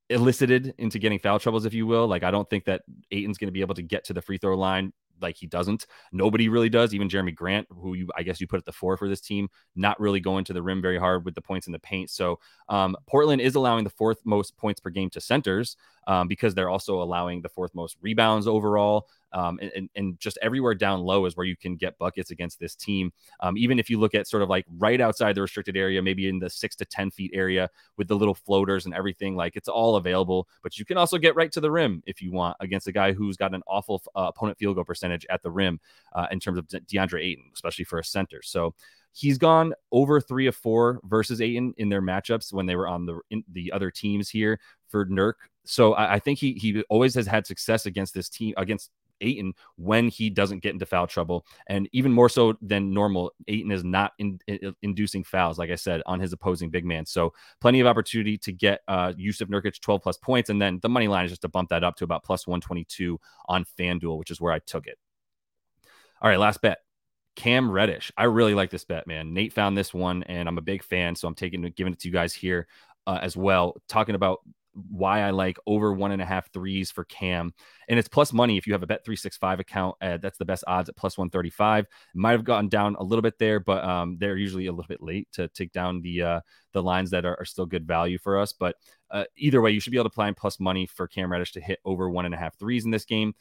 elicited 0.09 0.74
into 0.77 1.00
getting 1.00 1.19
foul 1.19 1.39
troubles, 1.39 1.65
if 1.65 1.74
you 1.74 1.88
will. 1.88 2.07
Like, 2.07 2.24
I 2.24 2.31
don't 2.31 2.50
think 2.50 2.65
that 2.65 2.83
Ayton's 3.12 3.38
going 3.38 3.47
to 3.47 3.53
be 3.53 3.62
able 3.62 3.75
to 3.75 3.81
get 3.81 4.06
to 4.06 4.13
the 4.13 4.21
free 4.21 4.38
throw 4.38 4.57
line 4.57 4.94
like 5.21 5.35
he 5.35 5.47
doesn't. 5.47 5.88
Nobody 6.12 6.50
really 6.50 6.69
does. 6.69 6.94
Even 6.94 7.09
Jerami 7.09 7.33
Grant, 7.33 7.68
who 7.69 7.95
you 7.95 8.09
I 8.15 8.23
guess 8.23 8.39
you 8.39 8.47
put 8.47 8.59
at 8.59 8.65
the 8.65 8.71
four 8.71 8.97
for 8.97 9.09
this 9.09 9.21
team, 9.21 9.50
not 9.75 10.00
really 10.00 10.19
going 10.19 10.44
to 10.45 10.53
the 10.53 10.62
rim 10.62 10.81
very 10.81 11.00
hard 11.00 11.25
with 11.25 11.35
the 11.35 11.41
points 11.41 11.68
in 11.68 11.73
the 11.73 11.80
paint. 11.80 12.09
So 12.09 12.39
um, 12.69 12.95
Portland 13.07 13.41
is 13.41 13.56
allowing 13.56 13.83
the 13.83 13.89
fourth 13.89 14.19
most 14.25 14.57
points 14.57 14.80
per 14.80 14.89
game 14.89 15.09
to 15.12 15.21
centers 15.21 15.75
um, 16.07 16.27
because 16.27 16.56
they're 16.56 16.69
also 16.69 17.01
allowing 17.01 17.42
the 17.42 17.50
fourth 17.50 17.75
most 17.75 17.98
rebounds 18.01 18.48
overall. 18.48 19.07
Um, 19.33 19.59
and, 19.62 19.89
and, 19.95 20.19
just 20.19 20.39
everywhere 20.42 20.74
down 20.74 21.01
low 21.01 21.25
is 21.25 21.36
where 21.36 21.45
you 21.45 21.57
can 21.57 21.75
get 21.75 21.98
buckets 21.98 22.31
against 22.31 22.62
this 22.62 22.75
team. 22.75 23.12
Um, 23.42 23.57
even 23.57 23.77
if 23.77 23.89
you 23.89 24.00
look 24.00 24.15
at 24.15 24.25
sort 24.25 24.42
of 24.42 24.48
like 24.48 24.65
right 24.77 25.01
outside 25.01 25.36
the 25.36 25.42
restricted 25.42 25.75
area, 25.75 26.01
maybe 26.01 26.30
in 26.30 26.39
the 26.39 26.50
six 26.50 26.77
to 26.77 26.86
10 26.86 27.12
feet 27.12 27.31
area 27.33 27.69
with 27.98 28.07
the 28.07 28.15
little 28.15 28.33
floaters 28.33 28.86
and 28.86 28.95
everything, 28.95 29.36
like 29.36 29.57
it's 29.57 29.68
all 29.68 29.98
available. 29.98 30.48
But 30.63 30.80
you 30.80 30.86
can 30.86 30.98
also 30.98 31.18
get 31.18 31.36
right 31.36 31.51
to 31.51 31.59
the 31.59 31.69
rim 31.69 32.01
if 32.07 32.21
you 32.21 32.31
want 32.31 32.56
against 32.62 32.88
a 32.88 32.94
guy 32.94 33.12
who's 33.12 33.36
got 33.36 33.54
an 33.54 33.63
awful 33.68 34.01
uh, 34.15 34.31
opponent 34.33 34.57
field 34.57 34.75
goal 34.75 34.86
percentage 34.86 35.25
at 35.30 35.44
the 35.44 35.51
rim 35.51 35.77
uh, 36.13 36.27
in 36.31 36.39
terms 36.39 36.57
of 36.57 36.65
DeAndre 36.68 37.21
Ayton, 37.21 37.51
especially 37.54 37.86
for 37.86 38.00
a 38.00 38.04
center. 38.06 38.42
So 38.42 38.74
he's 39.12 39.38
gone 39.38 39.74
over 39.92 40.21
three 40.21 40.48
of 40.48 40.56
four 40.56 41.01
versus 41.04 41.42
Ayton 41.42 41.74
in 41.77 41.89
their 41.89 42.02
matchups 42.02 42.54
when 42.54 42.66
they 42.66 42.76
were 42.76 42.87
on 42.87 43.06
the 43.06 43.19
the 43.52 43.71
other 43.71 43.92
teams 43.92 44.30
here 44.30 44.59
for 44.87 45.06
Nurk. 45.07 45.33
So 45.68 45.94
I, 45.94 46.16
I, 46.16 46.19
think 46.19 46.40
he 46.40 46.54
he 46.54 46.83
always 46.90 47.14
has 47.16 47.28
had 47.28 47.45
success 47.45 47.86
against 47.86 48.14
this 48.14 48.30
team 48.30 48.54
against 48.57 48.92
Ayton 49.21 49.54
when 49.76 50.07
he 50.07 50.30
doesn't 50.30 50.59
get 50.59 50.74
into 50.74 50.86
foul 50.86 51.07
trouble. 51.07 51.45
And 51.68 51.90
even 51.92 52.12
more 52.12 52.30
so 52.30 52.57
than 52.62 52.94
normal, 52.94 53.33
Ayton 53.47 53.71
is 53.71 53.83
not 53.83 54.14
in, 54.19 54.40
in, 54.47 54.76
inducing 54.81 55.24
fouls, 55.24 55.57
like 55.57 55.69
I 55.69 55.76
said, 55.76 56.02
on 56.06 56.19
his 56.19 56.33
opposing 56.33 56.69
big 56.69 56.86
man. 56.86 57.06
So 57.06 57.33
plenty 57.62 57.80
of 57.80 57.88
opportunity 57.88 58.38
to 58.40 58.52
get 58.52 58.81
uh, 58.88 59.14
Jusuf 59.14 59.47
Nurkic 59.47 59.80
12 59.80 60.02
plus 60.02 60.18
points. 60.18 60.50
And 60.50 60.62
then 60.62 60.80
the 60.81 60.90
money 60.90 61.07
line 61.07 61.26
is 61.26 61.31
just 61.31 61.42
to 61.42 61.50
bump 61.50 61.69
that 61.69 61.83
up 61.83 61.95
to 61.97 62.04
about 62.04 62.24
plus 62.24 62.47
122 62.47 63.19
on 63.47 63.66
FanDuel, 63.78 64.18
which 64.18 64.31
is 64.31 64.42
where 64.42 64.54
I 64.54 64.59
took 64.59 64.88
it. 64.88 64.97
All 66.21 66.30
right, 66.30 66.40
last 66.40 66.62
bet. 66.62 66.80
Cam 67.36 67.69
Reddish. 67.69 68.12
I 68.18 68.24
really 68.24 68.56
like 68.56 68.71
this 68.71 68.83
bet, 68.83 69.06
man. 69.06 69.31
Nate 69.33 69.54
found 69.54 69.78
this 69.78 69.94
one, 69.94 70.24
and 70.24 70.50
I'm 70.50 70.57
a 70.57 70.62
big 70.62 70.81
fan, 70.81 71.16
so 71.16 71.28
I'm 71.28 71.36
taking 71.36 71.62
giving 71.76 71.94
it 71.94 72.00
to 72.00 72.07
you 72.07 72.14
guys 72.14 72.33
here 72.33 72.68
uh, 73.06 73.19
as 73.21 73.38
well. 73.38 73.76
Talking 73.88 74.16
about 74.16 74.40
why 74.89 75.21
I 75.21 75.31
like 75.31 75.57
over 75.65 75.93
one 75.93 76.11
and 76.11 76.21
a 76.21 76.25
half 76.25 76.51
threes 76.51 76.91
for 76.91 77.05
Cam. 77.05 77.53
And 77.89 77.97
it's 77.97 78.07
plus 78.07 78.33
money 78.33 78.57
if 78.57 78.67
you 78.67 78.73
have 78.73 78.83
a 78.83 78.87
bet 78.87 79.03
365 79.03 79.59
account. 79.59 79.95
Uh, 80.01 80.17
that's 80.17 80.37
the 80.37 80.45
best 80.45 80.63
odds 80.67 80.89
at 80.89 80.95
plus 80.95 81.17
135. 81.17 81.87
might 82.13 82.31
have 82.31 82.43
gotten 82.43 82.69
down 82.69 82.95
a 82.99 83.03
little 83.03 83.21
bit 83.21 83.39
there, 83.39 83.59
but 83.59 83.83
um, 83.83 84.17
they're 84.19 84.37
usually 84.37 84.67
a 84.67 84.71
little 84.71 84.87
bit 84.87 85.01
late 85.01 85.27
to 85.33 85.47
take 85.49 85.71
down 85.71 86.01
the 86.01 86.21
uh, 86.21 86.41
the 86.73 86.83
lines 86.83 87.09
that 87.11 87.25
are, 87.25 87.37
are, 87.39 87.45
still 87.45 87.65
good 87.65 87.87
value 87.87 88.17
for 88.17 88.39
us. 88.39 88.53
But 88.53 88.75
uh, 89.09 89.23
either 89.37 89.61
way, 89.61 89.71
you 89.71 89.79
should 89.79 89.91
be 89.91 89.97
able 89.97 90.09
to 90.09 90.15
find 90.15 90.35
plus 90.35 90.59
money 90.59 90.85
for 90.85 91.07
Cam 91.07 91.31
Reddish 91.31 91.53
to 91.53 91.61
hit 91.61 91.79
over 91.85 92.09
one 92.09 92.25
and 92.25 92.35
a 92.35 92.37
half 92.37 92.57
threes 92.59 92.85
in 92.85 92.91
this 92.91 93.05
game. 93.05 93.33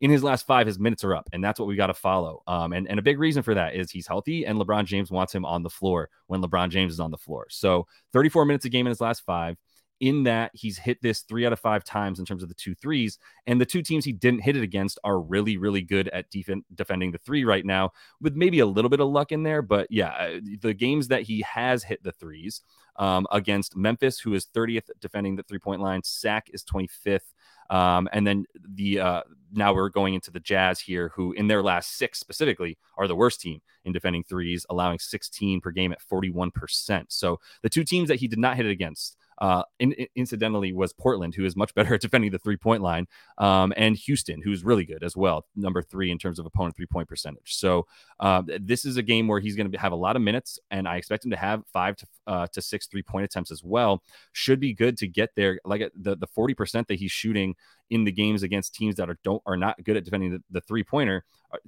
In 0.00 0.10
his 0.10 0.22
last 0.22 0.46
five, 0.46 0.66
his 0.66 0.78
minutes 0.78 1.02
are 1.04 1.14
up, 1.14 1.28
and 1.32 1.42
that's 1.42 1.58
what 1.58 1.66
we 1.66 1.76
got 1.76 1.86
to 1.86 1.94
follow. 1.94 2.42
Um, 2.46 2.72
and, 2.72 2.88
and 2.88 2.98
a 2.98 3.02
big 3.02 3.18
reason 3.18 3.42
for 3.42 3.54
that 3.54 3.74
is 3.74 3.90
he's 3.90 4.06
healthy, 4.06 4.44
and 4.44 4.58
LeBron 4.58 4.84
James 4.84 5.10
wants 5.10 5.34
him 5.34 5.44
on 5.44 5.62
the 5.62 5.70
floor 5.70 6.10
when 6.26 6.42
LeBron 6.42 6.68
James 6.70 6.92
is 6.92 7.00
on 7.00 7.10
the 7.10 7.16
floor. 7.16 7.46
So 7.48 7.86
34 8.12 8.44
minutes 8.44 8.64
a 8.64 8.68
game 8.68 8.86
in 8.86 8.90
his 8.90 9.00
last 9.00 9.24
five 9.24 9.56
in 10.04 10.24
that 10.24 10.50
he's 10.52 10.76
hit 10.76 11.00
this 11.00 11.20
three 11.20 11.46
out 11.46 11.52
of 11.54 11.58
five 11.58 11.82
times 11.82 12.18
in 12.18 12.26
terms 12.26 12.42
of 12.42 12.50
the 12.50 12.54
two 12.54 12.74
threes. 12.74 13.18
And 13.46 13.58
the 13.58 13.64
two 13.64 13.80
teams 13.80 14.04
he 14.04 14.12
didn't 14.12 14.40
hit 14.40 14.54
it 14.54 14.62
against 14.62 14.98
are 15.02 15.18
really, 15.18 15.56
really 15.56 15.80
good 15.80 16.08
at 16.08 16.30
def- 16.30 16.50
defending 16.74 17.10
the 17.10 17.18
three 17.18 17.42
right 17.42 17.64
now, 17.64 17.92
with 18.20 18.36
maybe 18.36 18.58
a 18.58 18.66
little 18.66 18.90
bit 18.90 19.00
of 19.00 19.08
luck 19.08 19.32
in 19.32 19.44
there. 19.44 19.62
But 19.62 19.86
yeah, 19.90 20.10
uh, 20.10 20.40
the 20.60 20.74
games 20.74 21.08
that 21.08 21.22
he 21.22 21.40
has 21.40 21.82
hit 21.82 22.02
the 22.02 22.12
threes 22.12 22.60
um, 22.96 23.26
against 23.32 23.76
Memphis, 23.76 24.20
who 24.20 24.34
is 24.34 24.44
30th 24.46 24.90
defending 25.00 25.36
the 25.36 25.42
three 25.42 25.58
point 25.58 25.80
line, 25.80 26.02
Sac 26.04 26.50
is 26.52 26.62
25th. 26.64 27.32
Um, 27.70 28.06
and 28.12 28.26
then 28.26 28.44
the 28.74 29.00
uh, 29.00 29.22
now 29.54 29.72
we're 29.72 29.88
going 29.88 30.12
into 30.12 30.30
the 30.30 30.38
Jazz 30.38 30.80
here, 30.80 31.12
who 31.14 31.32
in 31.32 31.48
their 31.48 31.62
last 31.62 31.96
six 31.96 32.20
specifically 32.20 32.76
are 32.98 33.08
the 33.08 33.16
worst 33.16 33.40
team 33.40 33.62
in 33.86 33.92
defending 33.94 34.22
threes, 34.22 34.66
allowing 34.68 34.98
16 34.98 35.62
per 35.62 35.70
game 35.70 35.92
at 35.92 36.02
41%. 36.02 37.06
So 37.08 37.40
the 37.62 37.70
two 37.70 37.84
teams 37.84 38.08
that 38.08 38.20
he 38.20 38.28
did 38.28 38.38
not 38.38 38.56
hit 38.56 38.66
it 38.66 38.70
against 38.70 39.16
uh, 39.38 39.62
in, 39.78 39.94
incidentally, 40.14 40.72
was 40.72 40.92
Portland, 40.92 41.34
who 41.34 41.44
is 41.44 41.56
much 41.56 41.74
better 41.74 41.94
at 41.94 42.00
defending 42.00 42.30
the 42.30 42.38
three 42.38 42.56
point 42.56 42.82
line, 42.82 43.06
um, 43.38 43.72
and 43.76 43.96
Houston, 43.96 44.40
who's 44.42 44.64
really 44.64 44.84
good 44.84 45.02
as 45.02 45.16
well, 45.16 45.46
number 45.56 45.82
three 45.82 46.10
in 46.10 46.18
terms 46.18 46.38
of 46.38 46.46
opponent 46.46 46.76
three 46.76 46.86
point 46.86 47.08
percentage. 47.08 47.54
So 47.56 47.86
uh, 48.20 48.42
this 48.60 48.84
is 48.84 48.96
a 48.96 49.02
game 49.02 49.28
where 49.28 49.40
he's 49.40 49.56
going 49.56 49.70
to 49.70 49.78
have 49.78 49.92
a 49.92 49.96
lot 49.96 50.16
of 50.16 50.22
minutes, 50.22 50.58
and 50.70 50.86
I 50.86 50.96
expect 50.96 51.24
him 51.24 51.30
to 51.30 51.36
have 51.36 51.62
five 51.72 51.96
to 51.96 52.06
uh, 52.26 52.46
to 52.52 52.62
six 52.62 52.86
three 52.86 53.02
point 53.02 53.24
attempts 53.24 53.50
as 53.50 53.62
well. 53.62 54.02
Should 54.32 54.60
be 54.60 54.74
good 54.74 54.96
to 54.98 55.08
get 55.08 55.30
there. 55.34 55.58
Like 55.64 55.82
uh, 55.82 55.90
the 55.94 56.16
the 56.16 56.26
forty 56.26 56.54
percent 56.54 56.88
that 56.88 56.98
he's 56.98 57.12
shooting 57.12 57.54
in 57.90 58.04
the 58.04 58.12
games 58.12 58.42
against 58.42 58.74
teams 58.74 58.96
that 58.96 59.10
are 59.10 59.18
don't 59.24 59.42
are 59.46 59.56
not 59.56 59.82
good 59.84 59.96
at 59.96 60.04
defending 60.04 60.32
the, 60.32 60.42
the 60.50 60.60
three 60.60 60.84
pointer, 60.84 61.24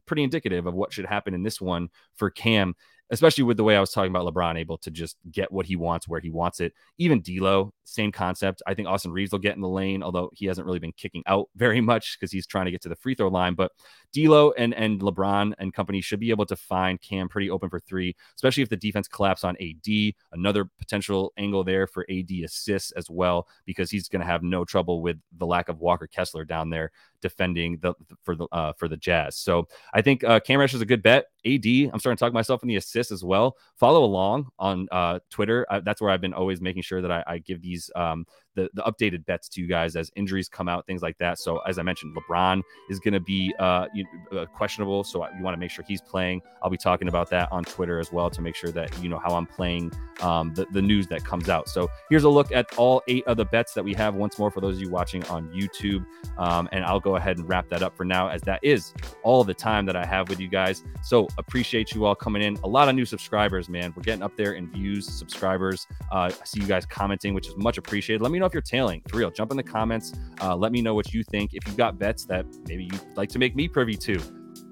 pretty 0.06 0.22
indicative 0.22 0.66
of 0.66 0.74
what 0.74 0.92
should 0.92 1.06
happen 1.06 1.34
in 1.34 1.42
this 1.42 1.60
one 1.60 1.88
for 2.14 2.30
Cam 2.30 2.74
especially 3.10 3.44
with 3.44 3.56
the 3.56 3.64
way 3.64 3.76
I 3.76 3.80
was 3.80 3.92
talking 3.92 4.10
about 4.10 4.32
LeBron 4.32 4.58
able 4.58 4.78
to 4.78 4.90
just 4.90 5.16
get 5.30 5.52
what 5.52 5.66
he 5.66 5.76
wants 5.76 6.08
where 6.08 6.20
he 6.20 6.30
wants 6.30 6.60
it. 6.60 6.72
Even 6.98 7.20
D'Lo, 7.20 7.72
same 7.84 8.10
concept. 8.10 8.62
I 8.66 8.74
think 8.74 8.88
Austin 8.88 9.12
Reaves 9.12 9.32
will 9.32 9.38
get 9.38 9.54
in 9.54 9.60
the 9.60 9.68
lane, 9.68 10.02
although 10.02 10.30
he 10.34 10.46
hasn't 10.46 10.66
really 10.66 10.78
been 10.78 10.92
kicking 10.92 11.22
out 11.26 11.48
very 11.56 11.80
much 11.80 12.18
because 12.18 12.32
he's 12.32 12.46
trying 12.46 12.64
to 12.64 12.70
get 12.70 12.82
to 12.82 12.88
the 12.88 12.96
free 12.96 13.14
throw 13.14 13.28
line. 13.28 13.54
But 13.54 13.72
D'Lo 14.12 14.52
and 14.52 14.74
and 14.74 15.00
LeBron 15.00 15.54
and 15.58 15.72
company 15.72 16.00
should 16.00 16.20
be 16.20 16.30
able 16.30 16.46
to 16.46 16.56
find 16.56 17.00
Cam 17.00 17.28
pretty 17.28 17.50
open 17.50 17.70
for 17.70 17.80
three, 17.80 18.16
especially 18.34 18.62
if 18.62 18.68
the 18.68 18.76
defense 18.76 19.08
collapse 19.08 19.44
on 19.44 19.56
AD. 19.60 20.14
Another 20.32 20.68
potential 20.78 21.32
angle 21.36 21.64
there 21.64 21.86
for 21.86 22.06
AD 22.10 22.30
assists 22.44 22.92
as 22.92 23.08
well 23.08 23.46
because 23.64 23.90
he's 23.90 24.08
going 24.08 24.20
to 24.20 24.26
have 24.26 24.42
no 24.42 24.64
trouble 24.64 25.02
with 25.02 25.18
the 25.38 25.46
lack 25.46 25.68
of 25.68 25.78
Walker 25.78 26.05
Kessler 26.06 26.44
down 26.44 26.70
there 26.70 26.90
defending 27.20 27.78
the 27.80 27.94
for 28.22 28.36
the 28.36 28.46
uh, 28.52 28.72
for 28.74 28.88
the 28.88 28.96
Jazz. 28.96 29.36
So 29.36 29.68
I 29.94 30.02
think 30.02 30.24
uh, 30.24 30.40
Cam 30.40 30.60
Reddish 30.60 30.74
is 30.74 30.80
a 30.80 30.86
good 30.86 31.02
bet. 31.02 31.26
AD, 31.44 31.64
I'm 31.64 31.98
starting 31.98 32.16
to 32.16 32.24
talk 32.24 32.32
myself 32.32 32.62
in 32.62 32.68
the 32.68 32.76
assists 32.76 33.12
as 33.12 33.22
well. 33.24 33.56
Follow 33.76 34.04
along 34.04 34.48
on 34.58 34.88
uh, 34.90 35.20
Twitter. 35.30 35.64
I, 35.70 35.80
that's 35.80 36.00
where 36.00 36.10
I've 36.10 36.20
been 36.20 36.34
always 36.34 36.60
making 36.60 36.82
sure 36.82 37.00
that 37.00 37.10
I, 37.10 37.22
I 37.26 37.38
give 37.38 37.62
these 37.62 37.90
um, 37.94 38.26
the, 38.56 38.68
the 38.74 38.82
updated 38.82 39.24
bets 39.26 39.48
to 39.50 39.60
you 39.60 39.68
guys 39.68 39.94
as 39.94 40.10
injuries 40.16 40.48
come 40.48 40.68
out, 40.68 40.86
things 40.86 41.02
like 41.02 41.16
that. 41.18 41.38
So 41.38 41.58
as 41.58 41.78
I 41.78 41.82
mentioned, 41.82 42.16
LeBron 42.16 42.62
is 42.90 42.98
going 42.98 43.14
to 43.14 43.20
be 43.20 43.54
uh, 43.60 43.86
uh, 44.32 44.46
questionable, 44.46 45.04
so 45.04 45.24
you 45.36 45.42
want 45.42 45.54
to 45.54 45.60
make 45.60 45.70
sure 45.70 45.84
he's 45.86 46.00
playing. 46.00 46.42
I'll 46.62 46.70
be 46.70 46.76
talking 46.76 47.06
about 47.06 47.30
that 47.30 47.52
on 47.52 47.62
Twitter 47.62 48.00
as 48.00 48.10
well 48.10 48.28
to 48.30 48.40
make 48.40 48.56
sure 48.56 48.72
that 48.72 49.00
you 49.02 49.08
know 49.08 49.18
how 49.18 49.34
I'm 49.34 49.46
playing 49.46 49.92
um, 50.20 50.52
the 50.54 50.66
the 50.72 50.82
news 50.82 51.06
that 51.08 51.24
comes 51.24 51.48
out. 51.48 51.68
So 51.68 51.88
here's 52.10 52.24
a 52.24 52.28
look 52.28 52.50
at 52.50 52.76
all 52.76 53.02
eight 53.06 53.24
of 53.26 53.36
the 53.36 53.44
bets 53.44 53.74
that 53.74 53.84
we 53.84 53.94
have 53.94 54.14
once 54.14 54.38
more 54.38 54.50
for 54.50 54.60
those 54.60 54.76
of 54.76 54.82
you 54.82 54.90
watching 54.90 55.22
on 55.26 55.48
YouTube, 55.50 56.04
um, 56.38 56.68
and 56.72 56.84
I'll 56.84 57.00
go 57.06 57.14
ahead 57.14 57.38
and 57.38 57.48
wrap 57.48 57.68
that 57.68 57.84
up 57.84 57.96
for 57.96 58.04
now 58.04 58.28
as 58.28 58.42
that 58.42 58.58
is 58.64 58.92
all 59.22 59.44
the 59.44 59.54
time 59.54 59.86
that 59.86 59.94
I 59.94 60.04
have 60.04 60.28
with 60.28 60.40
you 60.40 60.48
guys. 60.48 60.82
So 61.04 61.28
appreciate 61.38 61.94
you 61.94 62.04
all 62.04 62.16
coming 62.16 62.42
in. 62.42 62.56
A 62.64 62.68
lot 62.68 62.88
of 62.88 62.96
new 62.96 63.04
subscribers, 63.04 63.68
man. 63.68 63.92
We're 63.94 64.02
getting 64.02 64.24
up 64.24 64.36
there 64.36 64.54
in 64.54 64.68
views, 64.72 65.06
subscribers. 65.06 65.86
Uh, 66.10 66.32
I 66.42 66.44
see 66.44 66.60
you 66.60 66.66
guys 66.66 66.84
commenting, 66.84 67.32
which 67.32 67.46
is 67.46 67.56
much 67.56 67.78
appreciated. 67.78 68.22
Let 68.22 68.32
me 68.32 68.40
know 68.40 68.46
if 68.46 68.52
you're 68.52 68.60
tailing. 68.60 69.02
For 69.08 69.18
real, 69.18 69.30
jump 69.30 69.52
in 69.52 69.56
the 69.56 69.62
comments. 69.62 70.14
Uh, 70.42 70.56
let 70.56 70.72
me 70.72 70.82
know 70.82 70.94
what 70.94 71.14
you 71.14 71.22
think. 71.22 71.54
If 71.54 71.64
you've 71.68 71.76
got 71.76 71.96
bets 71.96 72.24
that 72.24 72.44
maybe 72.66 72.84
you'd 72.90 73.16
like 73.16 73.28
to 73.30 73.38
make 73.38 73.54
me 73.54 73.68
privy 73.68 73.94
to, 73.94 74.20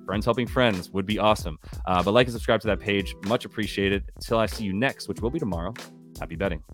friends 0.05 0.25
helping 0.25 0.49
friends 0.49 0.91
would 0.91 1.07
be 1.07 1.21
awesome. 1.21 1.57
Uh, 1.87 2.03
but 2.03 2.11
like 2.11 2.26
and 2.26 2.33
subscribe 2.33 2.61
to 2.62 2.67
that 2.67 2.81
page. 2.81 3.14
Much 3.26 3.45
appreciated. 3.45 4.11
Until 4.17 4.38
I 4.38 4.47
see 4.47 4.64
you 4.64 4.73
next, 4.73 5.07
which 5.09 5.21
will 5.21 5.31
be 5.31 5.38
tomorrow. 5.38 5.73
Happy 6.19 6.35
betting. 6.35 6.64